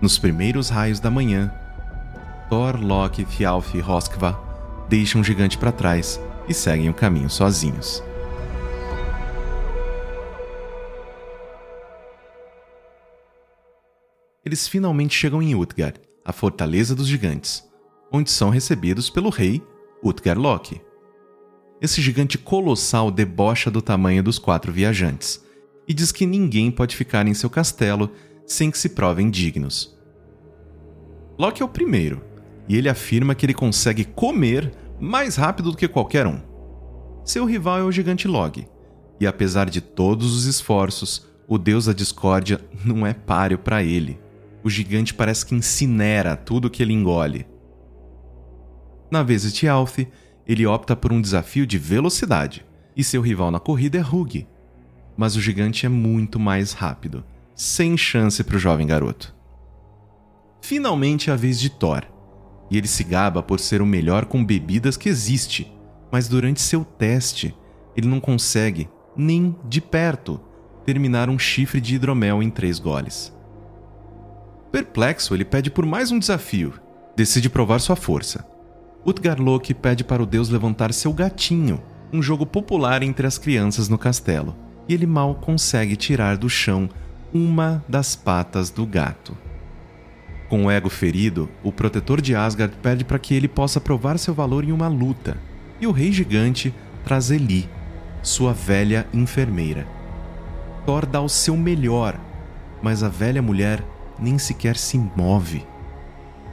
Nos 0.00 0.18
primeiros 0.18 0.68
raios 0.68 1.00
da 1.00 1.10
manhã, 1.10 1.52
Thor, 2.48 2.76
Loki, 2.80 3.24
Thialf 3.24 3.74
e 3.74 3.80
Roskva 3.80 4.38
deixam 4.88 5.20
o 5.20 5.24
gigante 5.24 5.56
para 5.56 5.72
trás 5.72 6.20
e 6.48 6.54
seguem 6.54 6.88
o 6.88 6.94
caminho 6.94 7.30
sozinhos. 7.30 8.02
Eles 14.44 14.68
finalmente 14.68 15.14
chegam 15.14 15.42
em 15.42 15.54
Utgard, 15.54 15.98
a 16.24 16.32
fortaleza 16.32 16.94
dos 16.94 17.06
gigantes, 17.06 17.64
onde 18.12 18.30
são 18.30 18.50
recebidos 18.50 19.08
pelo 19.08 19.30
rei 19.30 19.62
Utgard 20.02 20.40
Loki. 20.40 20.80
Esse 21.80 22.02
gigante 22.02 22.36
colossal 22.36 23.10
debocha 23.10 23.70
do 23.70 23.80
tamanho 23.80 24.22
dos 24.22 24.38
quatro 24.38 24.70
viajantes 24.70 25.42
e 25.88 25.94
diz 25.94 26.12
que 26.12 26.26
ninguém 26.26 26.70
pode 26.70 26.94
ficar 26.94 27.26
em 27.26 27.34
seu 27.34 27.48
castelo 27.48 28.10
sem 28.46 28.70
que 28.70 28.78
se 28.78 28.90
provem 28.90 29.30
dignos. 29.30 29.96
Loki 31.38 31.62
é 31.62 31.64
o 31.64 31.68
primeiro, 31.68 32.22
e 32.68 32.76
ele 32.76 32.88
afirma 32.88 33.34
que 33.34 33.44
ele 33.44 33.54
consegue 33.54 34.04
comer 34.04 34.72
mais 35.00 35.36
rápido 35.36 35.70
do 35.70 35.76
que 35.76 35.88
qualquer 35.88 36.26
um. 36.26 36.40
Seu 37.24 37.44
rival 37.44 37.78
é 37.78 37.82
o 37.82 37.92
gigante 37.92 38.28
Log, 38.28 38.66
e 39.18 39.26
apesar 39.26 39.68
de 39.68 39.80
todos 39.80 40.34
os 40.36 40.44
esforços, 40.44 41.26
o 41.48 41.58
deus 41.58 41.86
da 41.86 41.92
discórdia 41.92 42.60
não 42.84 43.06
é 43.06 43.12
páreo 43.12 43.58
para 43.58 43.82
ele 43.82 44.23
o 44.64 44.70
gigante 44.70 45.12
parece 45.12 45.44
que 45.44 45.54
incinera 45.54 46.34
tudo 46.34 46.70
que 46.70 46.82
ele 46.82 46.94
engole. 46.94 47.46
Na 49.10 49.22
vez 49.22 49.42
de 49.42 49.52
Thialf, 49.52 49.98
ele 50.46 50.66
opta 50.66 50.96
por 50.96 51.12
um 51.12 51.20
desafio 51.20 51.66
de 51.66 51.76
velocidade, 51.76 52.64
e 52.96 53.04
seu 53.04 53.20
rival 53.20 53.50
na 53.50 53.60
corrida 53.60 53.98
é 53.98 54.02
Hug. 54.02 54.48
Mas 55.16 55.36
o 55.36 55.40
gigante 55.40 55.84
é 55.84 55.88
muito 55.88 56.40
mais 56.40 56.72
rápido, 56.72 57.22
sem 57.54 57.94
chance 57.96 58.42
para 58.42 58.56
o 58.56 58.58
jovem 58.58 58.86
garoto. 58.86 59.34
Finalmente 60.62 61.28
é 61.28 61.32
a 61.34 61.36
vez 61.36 61.60
de 61.60 61.68
Thor, 61.68 62.02
e 62.70 62.78
ele 62.78 62.88
se 62.88 63.04
gaba 63.04 63.42
por 63.42 63.60
ser 63.60 63.82
o 63.82 63.86
melhor 63.86 64.24
com 64.24 64.42
bebidas 64.42 64.96
que 64.96 65.10
existe, 65.10 65.70
mas 66.10 66.26
durante 66.26 66.62
seu 66.62 66.84
teste, 66.84 67.54
ele 67.94 68.08
não 68.08 68.18
consegue, 68.18 68.88
nem 69.14 69.54
de 69.68 69.82
perto, 69.82 70.40
terminar 70.86 71.28
um 71.28 71.38
chifre 71.38 71.82
de 71.82 71.96
hidromel 71.96 72.42
em 72.42 72.48
três 72.48 72.78
goles. 72.78 73.33
Perplexo, 74.74 75.36
ele 75.36 75.44
pede 75.44 75.70
por 75.70 75.86
mais 75.86 76.10
um 76.10 76.18
desafio. 76.18 76.72
Decide 77.14 77.48
provar 77.48 77.78
sua 77.78 77.94
força. 77.94 78.44
Utgar 79.06 79.40
Loki 79.40 79.72
pede 79.72 80.02
para 80.02 80.20
o 80.20 80.26
deus 80.26 80.48
levantar 80.48 80.92
seu 80.92 81.12
gatinho, 81.12 81.80
um 82.12 82.20
jogo 82.20 82.44
popular 82.44 83.00
entre 83.04 83.24
as 83.24 83.38
crianças 83.38 83.88
no 83.88 83.96
castelo, 83.96 84.56
e 84.88 84.94
ele 84.94 85.06
mal 85.06 85.36
consegue 85.36 85.94
tirar 85.94 86.36
do 86.36 86.50
chão 86.50 86.90
uma 87.32 87.84
das 87.88 88.16
patas 88.16 88.68
do 88.68 88.84
gato. 88.84 89.38
Com 90.48 90.64
o 90.64 90.70
ego 90.72 90.90
ferido, 90.90 91.48
o 91.62 91.70
protetor 91.70 92.20
de 92.20 92.34
Asgard 92.34 92.74
pede 92.82 93.04
para 93.04 93.20
que 93.20 93.32
ele 93.32 93.46
possa 93.46 93.80
provar 93.80 94.18
seu 94.18 94.34
valor 94.34 94.64
em 94.64 94.72
uma 94.72 94.88
luta, 94.88 95.36
e 95.80 95.86
o 95.86 95.92
rei 95.92 96.10
gigante 96.10 96.74
traz 97.04 97.30
Eli, 97.30 97.68
sua 98.24 98.52
velha 98.52 99.06
enfermeira. 99.14 99.86
Thor 100.84 101.06
dá 101.06 101.20
o 101.20 101.28
seu 101.28 101.56
melhor, 101.56 102.18
mas 102.82 103.04
a 103.04 103.08
velha 103.08 103.40
mulher 103.40 103.93
nem 104.18 104.38
sequer 104.38 104.76
se 104.76 104.98
move. 104.98 105.66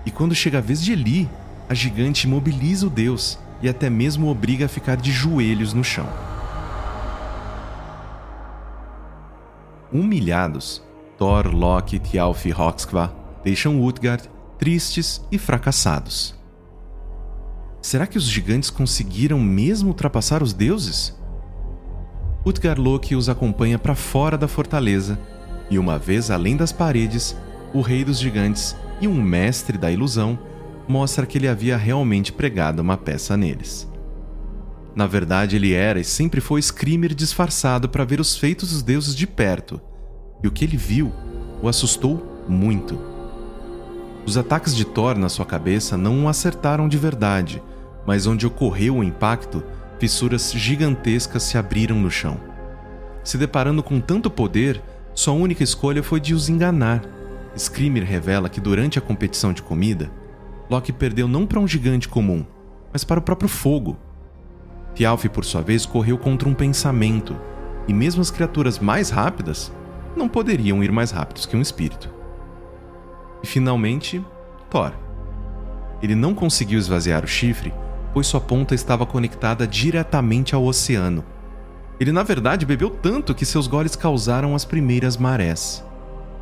E 0.05 0.11
quando 0.11 0.35
chega 0.35 0.57
a 0.57 0.61
vez 0.61 0.81
de 0.81 0.93
Eli, 0.93 1.29
a 1.69 1.73
gigante 1.73 2.27
imobiliza 2.27 2.87
o 2.87 2.89
deus 2.89 3.37
e 3.61 3.69
até 3.69 3.89
mesmo 3.89 4.27
o 4.27 4.29
obriga 4.29 4.65
a 4.65 4.69
ficar 4.69 4.97
de 4.97 5.11
joelhos 5.11 5.73
no 5.73 5.83
chão. 5.83 6.07
Humilhados, 9.93 10.81
Thor, 11.17 11.47
Loki, 11.47 11.99
Thialf 11.99 12.45
e 12.45 12.51
Roxkva 12.51 13.13
deixam 13.43 13.83
Utgard 13.83 14.29
tristes 14.57 15.21
e 15.31 15.37
fracassados. 15.37 16.35
Será 17.81 18.05
que 18.05 18.17
os 18.17 18.25
gigantes 18.25 18.69
conseguiram 18.69 19.39
mesmo 19.39 19.89
ultrapassar 19.89 20.43
os 20.43 20.53
deuses? 20.53 21.17
Utgard 22.45 22.79
Loki 22.79 23.15
os 23.15 23.27
acompanha 23.27 23.77
para 23.77 23.95
fora 23.95 24.37
da 24.37 24.47
fortaleza 24.47 25.19
e, 25.69 25.77
uma 25.77 25.97
vez 25.97 26.31
além 26.31 26.55
das 26.55 26.71
paredes, 26.71 27.35
o 27.73 27.81
rei 27.81 28.03
dos 28.03 28.19
gigantes 28.19 28.75
e 28.99 29.07
um 29.07 29.21
mestre 29.21 29.77
da 29.77 29.91
ilusão, 29.91 30.37
mostra 30.87 31.25
que 31.25 31.37
ele 31.37 31.47
havia 31.47 31.77
realmente 31.77 32.31
pregado 32.31 32.81
uma 32.81 32.97
peça 32.97 33.37
neles. 33.37 33.89
Na 34.95 35.07
verdade, 35.07 35.55
ele 35.55 35.73
era 35.73 35.99
e 35.99 36.03
sempre 36.03 36.41
foi 36.41 36.61
Screamer 36.61 37.15
disfarçado 37.15 37.87
para 37.87 38.03
ver 38.03 38.19
os 38.19 38.35
feitos 38.37 38.71
dos 38.71 38.83
deuses 38.83 39.15
de 39.15 39.25
perto, 39.25 39.79
e 40.43 40.47
o 40.47 40.51
que 40.51 40.65
ele 40.65 40.77
viu 40.77 41.13
o 41.61 41.67
assustou 41.67 42.43
muito. 42.47 42.99
Os 44.25 44.37
ataques 44.37 44.75
de 44.75 44.85
Thor 44.85 45.17
na 45.17 45.29
sua 45.29 45.45
cabeça 45.45 45.97
não 45.97 46.25
o 46.25 46.29
acertaram 46.29 46.87
de 46.87 46.97
verdade, 46.97 47.61
mas 48.05 48.27
onde 48.27 48.45
ocorreu 48.45 48.97
o 48.97 49.03
impacto, 49.03 49.63
fissuras 49.99 50.51
gigantescas 50.51 51.43
se 51.43 51.57
abriram 51.57 51.99
no 51.99 52.11
chão. 52.11 52.37
Se 53.23 53.37
deparando 53.37 53.81
com 53.81 53.99
tanto 53.99 54.29
poder, 54.29 54.81
sua 55.13 55.33
única 55.33 55.63
escolha 55.63 56.03
foi 56.03 56.19
de 56.19 56.33
os 56.33 56.49
enganar 56.49 57.01
Screamer 57.57 58.03
revela 58.03 58.49
que 58.49 58.61
durante 58.61 58.97
a 58.97 59.01
competição 59.01 59.51
de 59.51 59.61
comida, 59.61 60.11
Loki 60.69 60.93
perdeu 60.93 61.27
não 61.27 61.45
para 61.45 61.59
um 61.59 61.67
gigante 61.67 62.07
comum, 62.07 62.45
mas 62.93 63.03
para 63.03 63.19
o 63.19 63.23
próprio 63.23 63.49
fogo. 63.49 63.97
Thialf, 64.95 65.25
por 65.25 65.43
sua 65.43 65.61
vez, 65.61 65.85
correu 65.85 66.17
contra 66.17 66.47
um 66.47 66.53
pensamento, 66.53 67.35
e 67.87 67.93
mesmo 67.93 68.21
as 68.21 68.31
criaturas 68.31 68.79
mais 68.79 69.09
rápidas 69.09 69.71
não 70.15 70.29
poderiam 70.29 70.83
ir 70.83 70.91
mais 70.91 71.11
rápidos 71.11 71.45
que 71.45 71.55
um 71.55 71.61
espírito. 71.61 72.09
E 73.43 73.47
finalmente, 73.47 74.23
Thor. 74.69 74.93
Ele 76.01 76.15
não 76.15 76.33
conseguiu 76.33 76.79
esvaziar 76.79 77.23
o 77.23 77.27
chifre, 77.27 77.73
pois 78.13 78.27
sua 78.27 78.41
ponta 78.41 78.73
estava 78.73 79.05
conectada 79.05 79.67
diretamente 79.67 80.55
ao 80.55 80.63
oceano. 80.63 81.23
Ele, 81.99 82.11
na 82.11 82.23
verdade, 82.23 82.65
bebeu 82.65 82.89
tanto 82.89 83.35
que 83.35 83.45
seus 83.45 83.67
goles 83.67 83.95
causaram 83.95 84.55
as 84.55 84.65
primeiras 84.65 85.17
marés. 85.17 85.85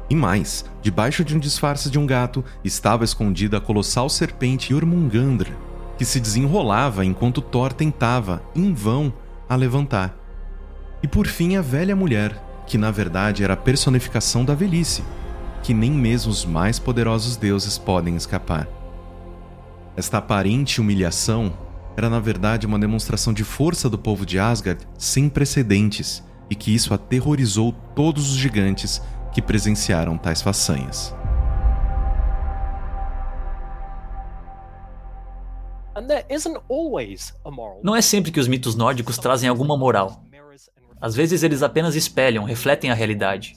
E 0.10 0.16
mais, 0.16 0.66
debaixo 0.82 1.24
de 1.24 1.36
um 1.36 1.40
disfarce 1.40 1.90
de 1.90 2.00
um 2.00 2.06
gato 2.06 2.44
estava 2.64 3.04
escondida 3.04 3.58
a 3.58 3.62
colossal 3.62 4.10
serpente 4.10 4.70
Jormungandr, 4.70 5.52
que 5.98 6.06
se 6.06 6.20
desenrolava 6.20 7.06
enquanto 7.06 7.42
Thor 7.42 7.72
tentava, 7.72 8.42
em 8.56 8.74
vão, 8.74 9.14
a 9.48 9.56
levantar. 9.56 10.18
E 11.04 11.08
por 11.08 11.28
fim 11.28 11.56
a 11.58 11.62
velha 11.62 11.96
mulher, 11.96 12.64
que 12.66 12.78
na 12.78 12.90
verdade 12.90 13.44
era 13.44 13.54
a 13.54 13.58
personificação 13.58 14.44
da 14.44 14.56
velhice, 14.56 15.04
que 15.62 15.74
nem 15.74 15.92
mesmo 15.92 16.32
os 16.32 16.44
mais 16.46 16.80
poderosos 16.80 17.36
deuses 17.36 17.78
podem 17.78 18.16
escapar. 18.16 18.68
Esta 19.96 20.18
aparente 20.18 20.82
humilhação 20.82 21.54
era 21.96 22.10
na 22.10 22.20
verdade 22.20 22.66
uma 22.66 22.80
demonstração 22.80 23.34
de 23.34 23.44
força 23.44 23.90
do 23.90 23.98
povo 23.98 24.26
de 24.26 24.40
Asgard 24.40 24.88
sem 24.98 25.30
precedentes, 25.30 26.24
e 26.50 26.56
que 26.56 26.74
isso 26.74 26.94
aterrorizou 26.94 27.74
todos 27.94 28.32
os 28.32 28.38
gigantes 28.38 29.02
que 29.32 29.42
presenciaram 29.42 30.18
tais 30.18 30.42
façanhas. 30.42 31.16
Não 37.84 37.96
é 37.96 38.02
sempre 38.02 38.32
que 38.32 38.40
os 38.40 38.48
mitos 38.48 38.76
nórdicos 38.76 39.18
trazem 39.18 39.50
alguma 39.50 39.78
moral. 39.78 40.24
Às 41.02 41.16
vezes 41.16 41.44
eles 41.44 41.64
apenas 41.64 41.96
espelham, 41.96 42.44
refletem 42.44 42.92
a 42.92 42.94
realidade. 42.94 43.56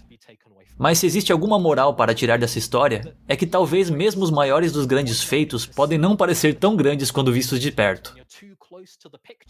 Mas 0.79 0.99
se 0.99 1.07
existe 1.07 1.31
alguma 1.31 1.59
moral 1.59 1.95
para 1.95 2.15
tirar 2.15 2.39
dessa 2.39 2.59
história, 2.59 3.17
é 3.29 3.37
que 3.37 3.47
talvez 3.47 3.91
mesmo 3.91 4.25
os 4.25 4.31
maiores 4.31 4.73
dos 4.73 4.87
grandes 4.87 5.23
feitos 5.23 5.67
podem 5.67 5.99
não 5.99 6.17
parecer 6.17 6.55
tão 6.55 6.75
grandes 6.75 7.11
quando 7.11 7.33
vistos 7.33 7.61
de 7.61 7.71
perto. 7.71 8.15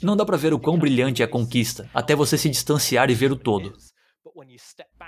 Não 0.03 0.17
dá 0.17 0.25
para 0.25 0.37
ver 0.37 0.53
o 0.53 0.59
quão 0.59 0.79
brilhante 0.79 1.23
é 1.23 1.25
a 1.25 1.29
conquista, 1.29 1.89
até 1.95 2.15
você 2.15 2.37
se 2.37 2.51
distanciar 2.51 3.09
e 3.11 3.15
ver 3.15 3.33
o 3.33 3.37
todo. 3.37 3.73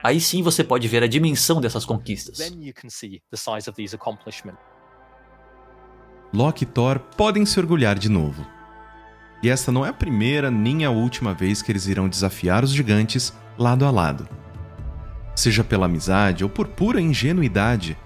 Aí 0.03 0.21
sim 0.21 0.43
você 0.43 0.63
pode 0.63 0.87
ver 0.89 1.03
a 1.03 1.07
dimensão 1.07 1.61
dessas 1.61 1.85
conquistas. 1.85 2.39
Loki 6.33 6.65
e 6.65 6.67
Thor 6.67 6.99
podem 6.99 7.47
se 7.47 7.59
orgulhar 7.61 7.99
de 7.99 8.09
novo. 8.09 8.45
E 9.43 9.49
esta 9.49 9.71
não 9.71 9.85
é 9.85 9.91
a 9.91 9.93
primeira 9.93 10.51
nem 10.51 10.85
a 10.85 10.91
última 10.91 11.35
vez 11.35 11.63
que 11.63 11.71
eles 11.71 11.87
irão 11.87 12.09
desafiar 12.09 12.65
os 12.65 12.73
gigantes 12.73 13.33
lado 13.59 13.85
a 13.85 13.91
lado. 13.91 14.29
Seja 15.37 15.63
pela 15.63 15.87
amizade 15.87 16.43
ou 16.43 16.51
por 16.51 16.69
pura 16.69 17.01
ingenuidade, 17.01 17.97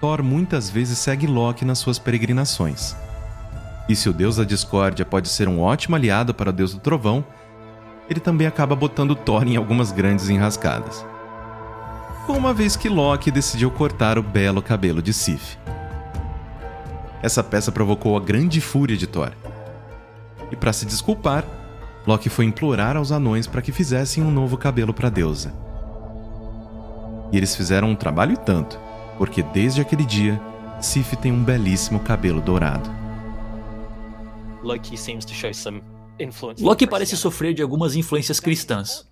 Thor 0.00 0.22
muitas 0.22 0.70
vezes 0.70 0.98
segue 0.98 1.26
Loki 1.26 1.64
nas 1.64 1.78
suas 1.78 1.98
peregrinações. 1.98 2.96
E 3.88 3.94
se 3.94 4.08
o 4.08 4.12
deus 4.12 4.36
da 4.36 4.44
discórdia 4.44 5.04
pode 5.04 5.28
ser 5.28 5.48
um 5.48 5.60
ótimo 5.60 5.96
aliado 5.96 6.32
para 6.32 6.50
o 6.50 6.52
deus 6.52 6.72
do 6.72 6.80
trovão, 6.80 7.24
ele 8.10 8.18
também 8.18 8.46
acaba 8.46 8.74
botando 8.74 9.14
Thor 9.14 9.46
em 9.46 9.56
algumas 9.56 9.92
grandes 9.92 10.28
enrascadas. 10.28 11.06
Uma 12.28 12.52
vez 12.52 12.76
que 12.76 12.88
Loki 12.88 13.30
decidiu 13.30 13.70
cortar 13.70 14.18
o 14.18 14.22
belo 14.22 14.60
cabelo 14.60 15.00
de 15.00 15.12
Sif. 15.12 15.56
Essa 17.22 17.44
peça 17.44 17.70
provocou 17.70 18.16
a 18.16 18.20
grande 18.20 18.60
fúria 18.60 18.96
de 18.96 19.06
Thor. 19.06 19.30
E 20.50 20.56
para 20.56 20.72
se 20.72 20.84
desculpar, 20.86 21.44
Loki 22.04 22.28
foi 22.28 22.46
implorar 22.46 22.96
aos 22.96 23.12
anões 23.12 23.46
para 23.46 23.62
que 23.62 23.70
fizessem 23.70 24.24
um 24.24 24.30
novo 24.30 24.56
cabelo 24.56 24.92
para 24.92 25.06
a 25.06 25.10
deusa. 25.10 25.54
E 27.30 27.36
eles 27.36 27.54
fizeram 27.54 27.90
um 27.90 27.96
trabalho 27.96 28.32
e 28.32 28.36
tanto, 28.36 28.78
porque 29.18 29.42
desde 29.42 29.80
aquele 29.80 30.04
dia, 30.04 30.40
Sif 30.80 31.16
tem 31.16 31.30
um 31.30 31.44
belíssimo 31.44 32.00
cabelo 32.00 32.40
dourado. 32.40 32.90
Loki 34.62 34.96
parece 36.86 37.16
sofrer 37.16 37.54
de 37.54 37.62
algumas 37.62 37.96
influências 37.96 38.40
cristãs. 38.40 39.06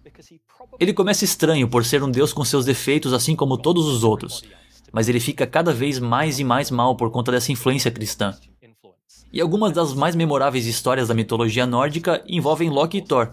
Ele 0.80 0.92
começa 0.92 1.24
estranho 1.24 1.68
por 1.68 1.84
ser 1.84 2.02
um 2.02 2.10
deus 2.10 2.32
com 2.32 2.44
seus 2.44 2.64
defeitos, 2.64 3.12
assim 3.12 3.34
como 3.34 3.58
todos 3.58 3.86
os 3.86 4.04
outros, 4.04 4.42
mas 4.92 5.08
ele 5.08 5.20
fica 5.20 5.46
cada 5.46 5.72
vez 5.72 5.98
mais 5.98 6.38
e 6.38 6.44
mais 6.44 6.70
mal 6.70 6.96
por 6.96 7.10
conta 7.10 7.32
dessa 7.32 7.52
influência 7.52 7.90
cristã. 7.90 8.36
E 9.32 9.40
algumas 9.40 9.72
das 9.72 9.92
mais 9.92 10.16
memoráveis 10.16 10.66
histórias 10.66 11.08
da 11.08 11.14
mitologia 11.14 11.66
nórdica 11.66 12.22
envolvem 12.26 12.70
Loki 12.70 12.98
e 12.98 13.02
Thor, 13.02 13.30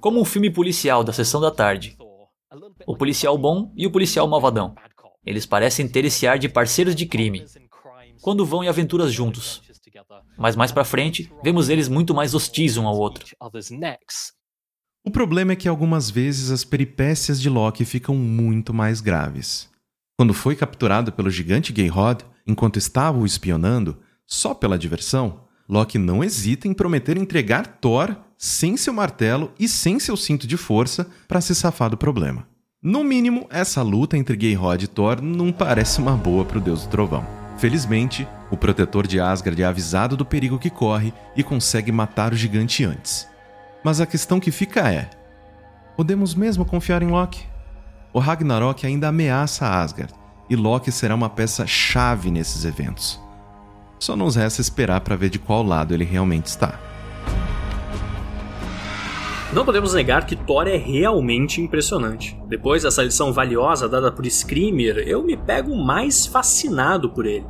como 0.00 0.20
um 0.20 0.24
filme 0.24 0.50
policial 0.50 1.04
da 1.04 1.12
sessão 1.12 1.40
da 1.40 1.50
tarde. 1.50 1.96
O 2.86 2.96
policial 2.96 3.36
bom 3.36 3.72
e 3.76 3.86
o 3.86 3.90
policial 3.90 4.26
malvadão. 4.28 4.74
Eles 5.26 5.46
parecem 5.46 5.88
ter 5.88 6.04
esse 6.04 6.26
ar 6.26 6.38
de 6.38 6.48
parceiros 6.48 6.94
de 6.94 7.06
crime, 7.06 7.44
quando 8.22 8.46
vão 8.46 8.62
em 8.62 8.68
aventuras 8.68 9.12
juntos. 9.12 9.62
Mas 10.36 10.56
mais 10.56 10.72
para 10.72 10.84
frente, 10.84 11.32
vemos 11.42 11.68
eles 11.68 11.88
muito 11.88 12.14
mais 12.14 12.34
hostis 12.34 12.76
um 12.76 12.86
ao 12.86 12.96
outro. 12.96 13.24
O 15.06 15.10
problema 15.10 15.52
é 15.52 15.56
que 15.56 15.68
algumas 15.68 16.08
vezes 16.08 16.50
as 16.50 16.64
peripécias 16.64 17.40
de 17.40 17.50
Loki 17.50 17.84
ficam 17.84 18.14
muito 18.16 18.72
mais 18.72 19.00
graves. 19.00 19.70
Quando 20.16 20.32
foi 20.32 20.56
capturado 20.56 21.12
pelo 21.12 21.30
gigante 21.30 21.74
Geirrod, 21.74 22.24
enquanto 22.46 22.78
estava 22.78 23.18
o 23.18 23.26
espionando, 23.26 23.98
só 24.26 24.54
pela 24.54 24.78
diversão, 24.78 25.44
Loki 25.68 25.98
não 25.98 26.24
hesita 26.24 26.68
em 26.68 26.74
prometer 26.74 27.16
entregar 27.16 27.66
Thor 27.66 28.16
sem 28.36 28.76
seu 28.76 28.92
martelo 28.92 29.52
e 29.58 29.68
sem 29.68 29.98
seu 29.98 30.16
cinto 30.16 30.46
de 30.46 30.56
força 30.56 31.10
para 31.28 31.40
se 31.40 31.54
safar 31.54 31.90
do 31.90 31.96
problema. 31.96 32.46
No 32.82 33.02
mínimo, 33.02 33.46
essa 33.50 33.82
luta 33.82 34.16
entre 34.16 34.38
Geirrod 34.38 34.84
e 34.84 34.88
Thor 34.88 35.22
não 35.22 35.52
parece 35.52 36.00
uma 36.00 36.16
boa 36.16 36.44
para 36.44 36.58
o 36.58 36.60
deus 36.60 36.84
do 36.84 36.90
trovão. 36.90 37.26
Felizmente, 37.56 38.28
o 38.54 38.56
protetor 38.56 39.06
de 39.06 39.20
Asgard 39.20 39.60
é 39.60 39.66
avisado 39.66 40.16
do 40.16 40.24
perigo 40.24 40.58
que 40.58 40.70
corre 40.70 41.12
e 41.36 41.42
consegue 41.42 41.92
matar 41.92 42.32
o 42.32 42.36
gigante 42.36 42.84
antes. 42.84 43.28
Mas 43.82 44.00
a 44.00 44.06
questão 44.06 44.40
que 44.40 44.50
fica 44.50 44.88
é: 44.90 45.10
podemos 45.96 46.34
mesmo 46.34 46.64
confiar 46.64 47.02
em 47.02 47.08
Loki? 47.08 47.44
O 48.12 48.20
Ragnarok 48.20 48.86
ainda 48.86 49.08
ameaça 49.08 49.66
Asgard, 49.66 50.14
e 50.48 50.54
Loki 50.54 50.92
será 50.92 51.14
uma 51.14 51.28
peça 51.28 51.66
chave 51.66 52.30
nesses 52.30 52.64
eventos. 52.64 53.20
Só 53.98 54.14
nos 54.14 54.36
resta 54.36 54.60
esperar 54.60 55.00
para 55.00 55.16
ver 55.16 55.30
de 55.30 55.38
qual 55.38 55.64
lado 55.64 55.92
ele 55.92 56.04
realmente 56.04 56.46
está. 56.46 56.78
Não 59.52 59.64
podemos 59.64 59.94
negar 59.94 60.26
que 60.26 60.36
Thor 60.36 60.66
é 60.66 60.76
realmente 60.76 61.60
impressionante. 61.60 62.38
Depois 62.46 62.82
dessa 62.82 63.02
lição 63.02 63.32
valiosa 63.32 63.88
dada 63.88 64.10
por 64.12 64.24
Screamer, 64.26 64.98
eu 64.98 65.22
me 65.22 65.36
pego 65.36 65.76
mais 65.76 66.26
fascinado 66.26 67.10
por 67.10 67.26
ele. 67.26 67.46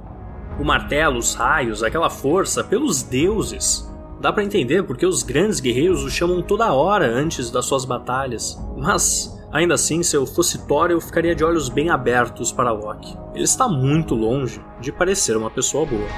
O 0.58 0.64
martelo, 0.64 1.18
os 1.18 1.34
raios, 1.34 1.82
aquela 1.82 2.10
força, 2.10 2.62
pelos 2.62 3.02
deuses. 3.02 3.90
Dá 4.20 4.32
para 4.32 4.44
entender 4.44 4.84
porque 4.84 5.04
os 5.04 5.22
grandes 5.22 5.60
guerreiros 5.60 6.02
o 6.02 6.10
chamam 6.10 6.40
toda 6.42 6.72
hora 6.72 7.06
antes 7.06 7.50
das 7.50 7.66
suas 7.66 7.84
batalhas. 7.84 8.58
Mas 8.76 9.34
Ainda 9.54 9.74
assim, 9.74 10.02
se 10.02 10.16
eu 10.16 10.26
fosse 10.26 10.66
Thor, 10.66 10.90
eu 10.90 11.00
ficaria 11.00 11.32
de 11.32 11.44
olhos 11.44 11.68
bem 11.68 11.88
abertos 11.88 12.50
para 12.50 12.72
Loki. 12.72 13.16
Ele 13.36 13.44
está 13.44 13.68
muito 13.68 14.12
longe 14.12 14.60
de 14.80 14.90
parecer 14.90 15.36
uma 15.36 15.48
pessoa 15.48 15.86
boa. 15.86 16.08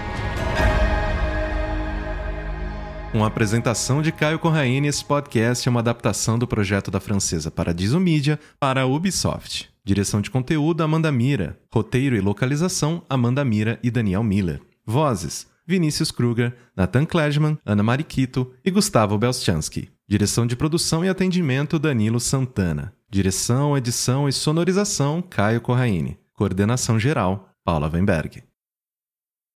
Com 3.16 3.24
a 3.24 3.28
apresentação 3.28 4.02
de 4.02 4.12
Caio 4.12 4.38
Corraine, 4.38 4.88
esse 4.88 5.02
podcast 5.02 5.66
é 5.66 5.70
uma 5.70 5.80
adaptação 5.80 6.38
do 6.38 6.46
projeto 6.46 6.90
da 6.90 7.00
francesa 7.00 7.50
Paradiso 7.50 7.98
Media 7.98 8.38
para 8.60 8.82
a 8.82 8.86
Ubisoft. 8.86 9.70
Direção 9.82 10.20
de 10.20 10.30
conteúdo, 10.30 10.82
Amanda 10.82 11.10
Mira. 11.10 11.58
Roteiro 11.72 12.14
e 12.14 12.20
localização, 12.20 13.02
Amanda 13.08 13.42
Mira 13.42 13.80
e 13.82 13.90
Daniel 13.90 14.22
Miller. 14.22 14.60
Vozes, 14.84 15.46
Vinícius 15.66 16.10
Kruger, 16.10 16.54
Nathan 16.76 17.06
Kledman, 17.06 17.56
Ana 17.64 17.82
Mariquito 17.82 18.52
e 18.62 18.70
Gustavo 18.70 19.16
Belchansky. 19.16 19.88
Direção 20.06 20.46
de 20.46 20.54
produção 20.54 21.02
e 21.02 21.08
atendimento, 21.08 21.78
Danilo 21.78 22.20
Santana. 22.20 22.92
Direção, 23.10 23.78
edição 23.78 24.28
e 24.28 24.32
sonorização, 24.32 25.22
Caio 25.22 25.62
Corraine. 25.62 26.18
Coordenação 26.34 27.00
geral, 27.00 27.48
Paula 27.64 27.88
Weinberg. 27.90 28.42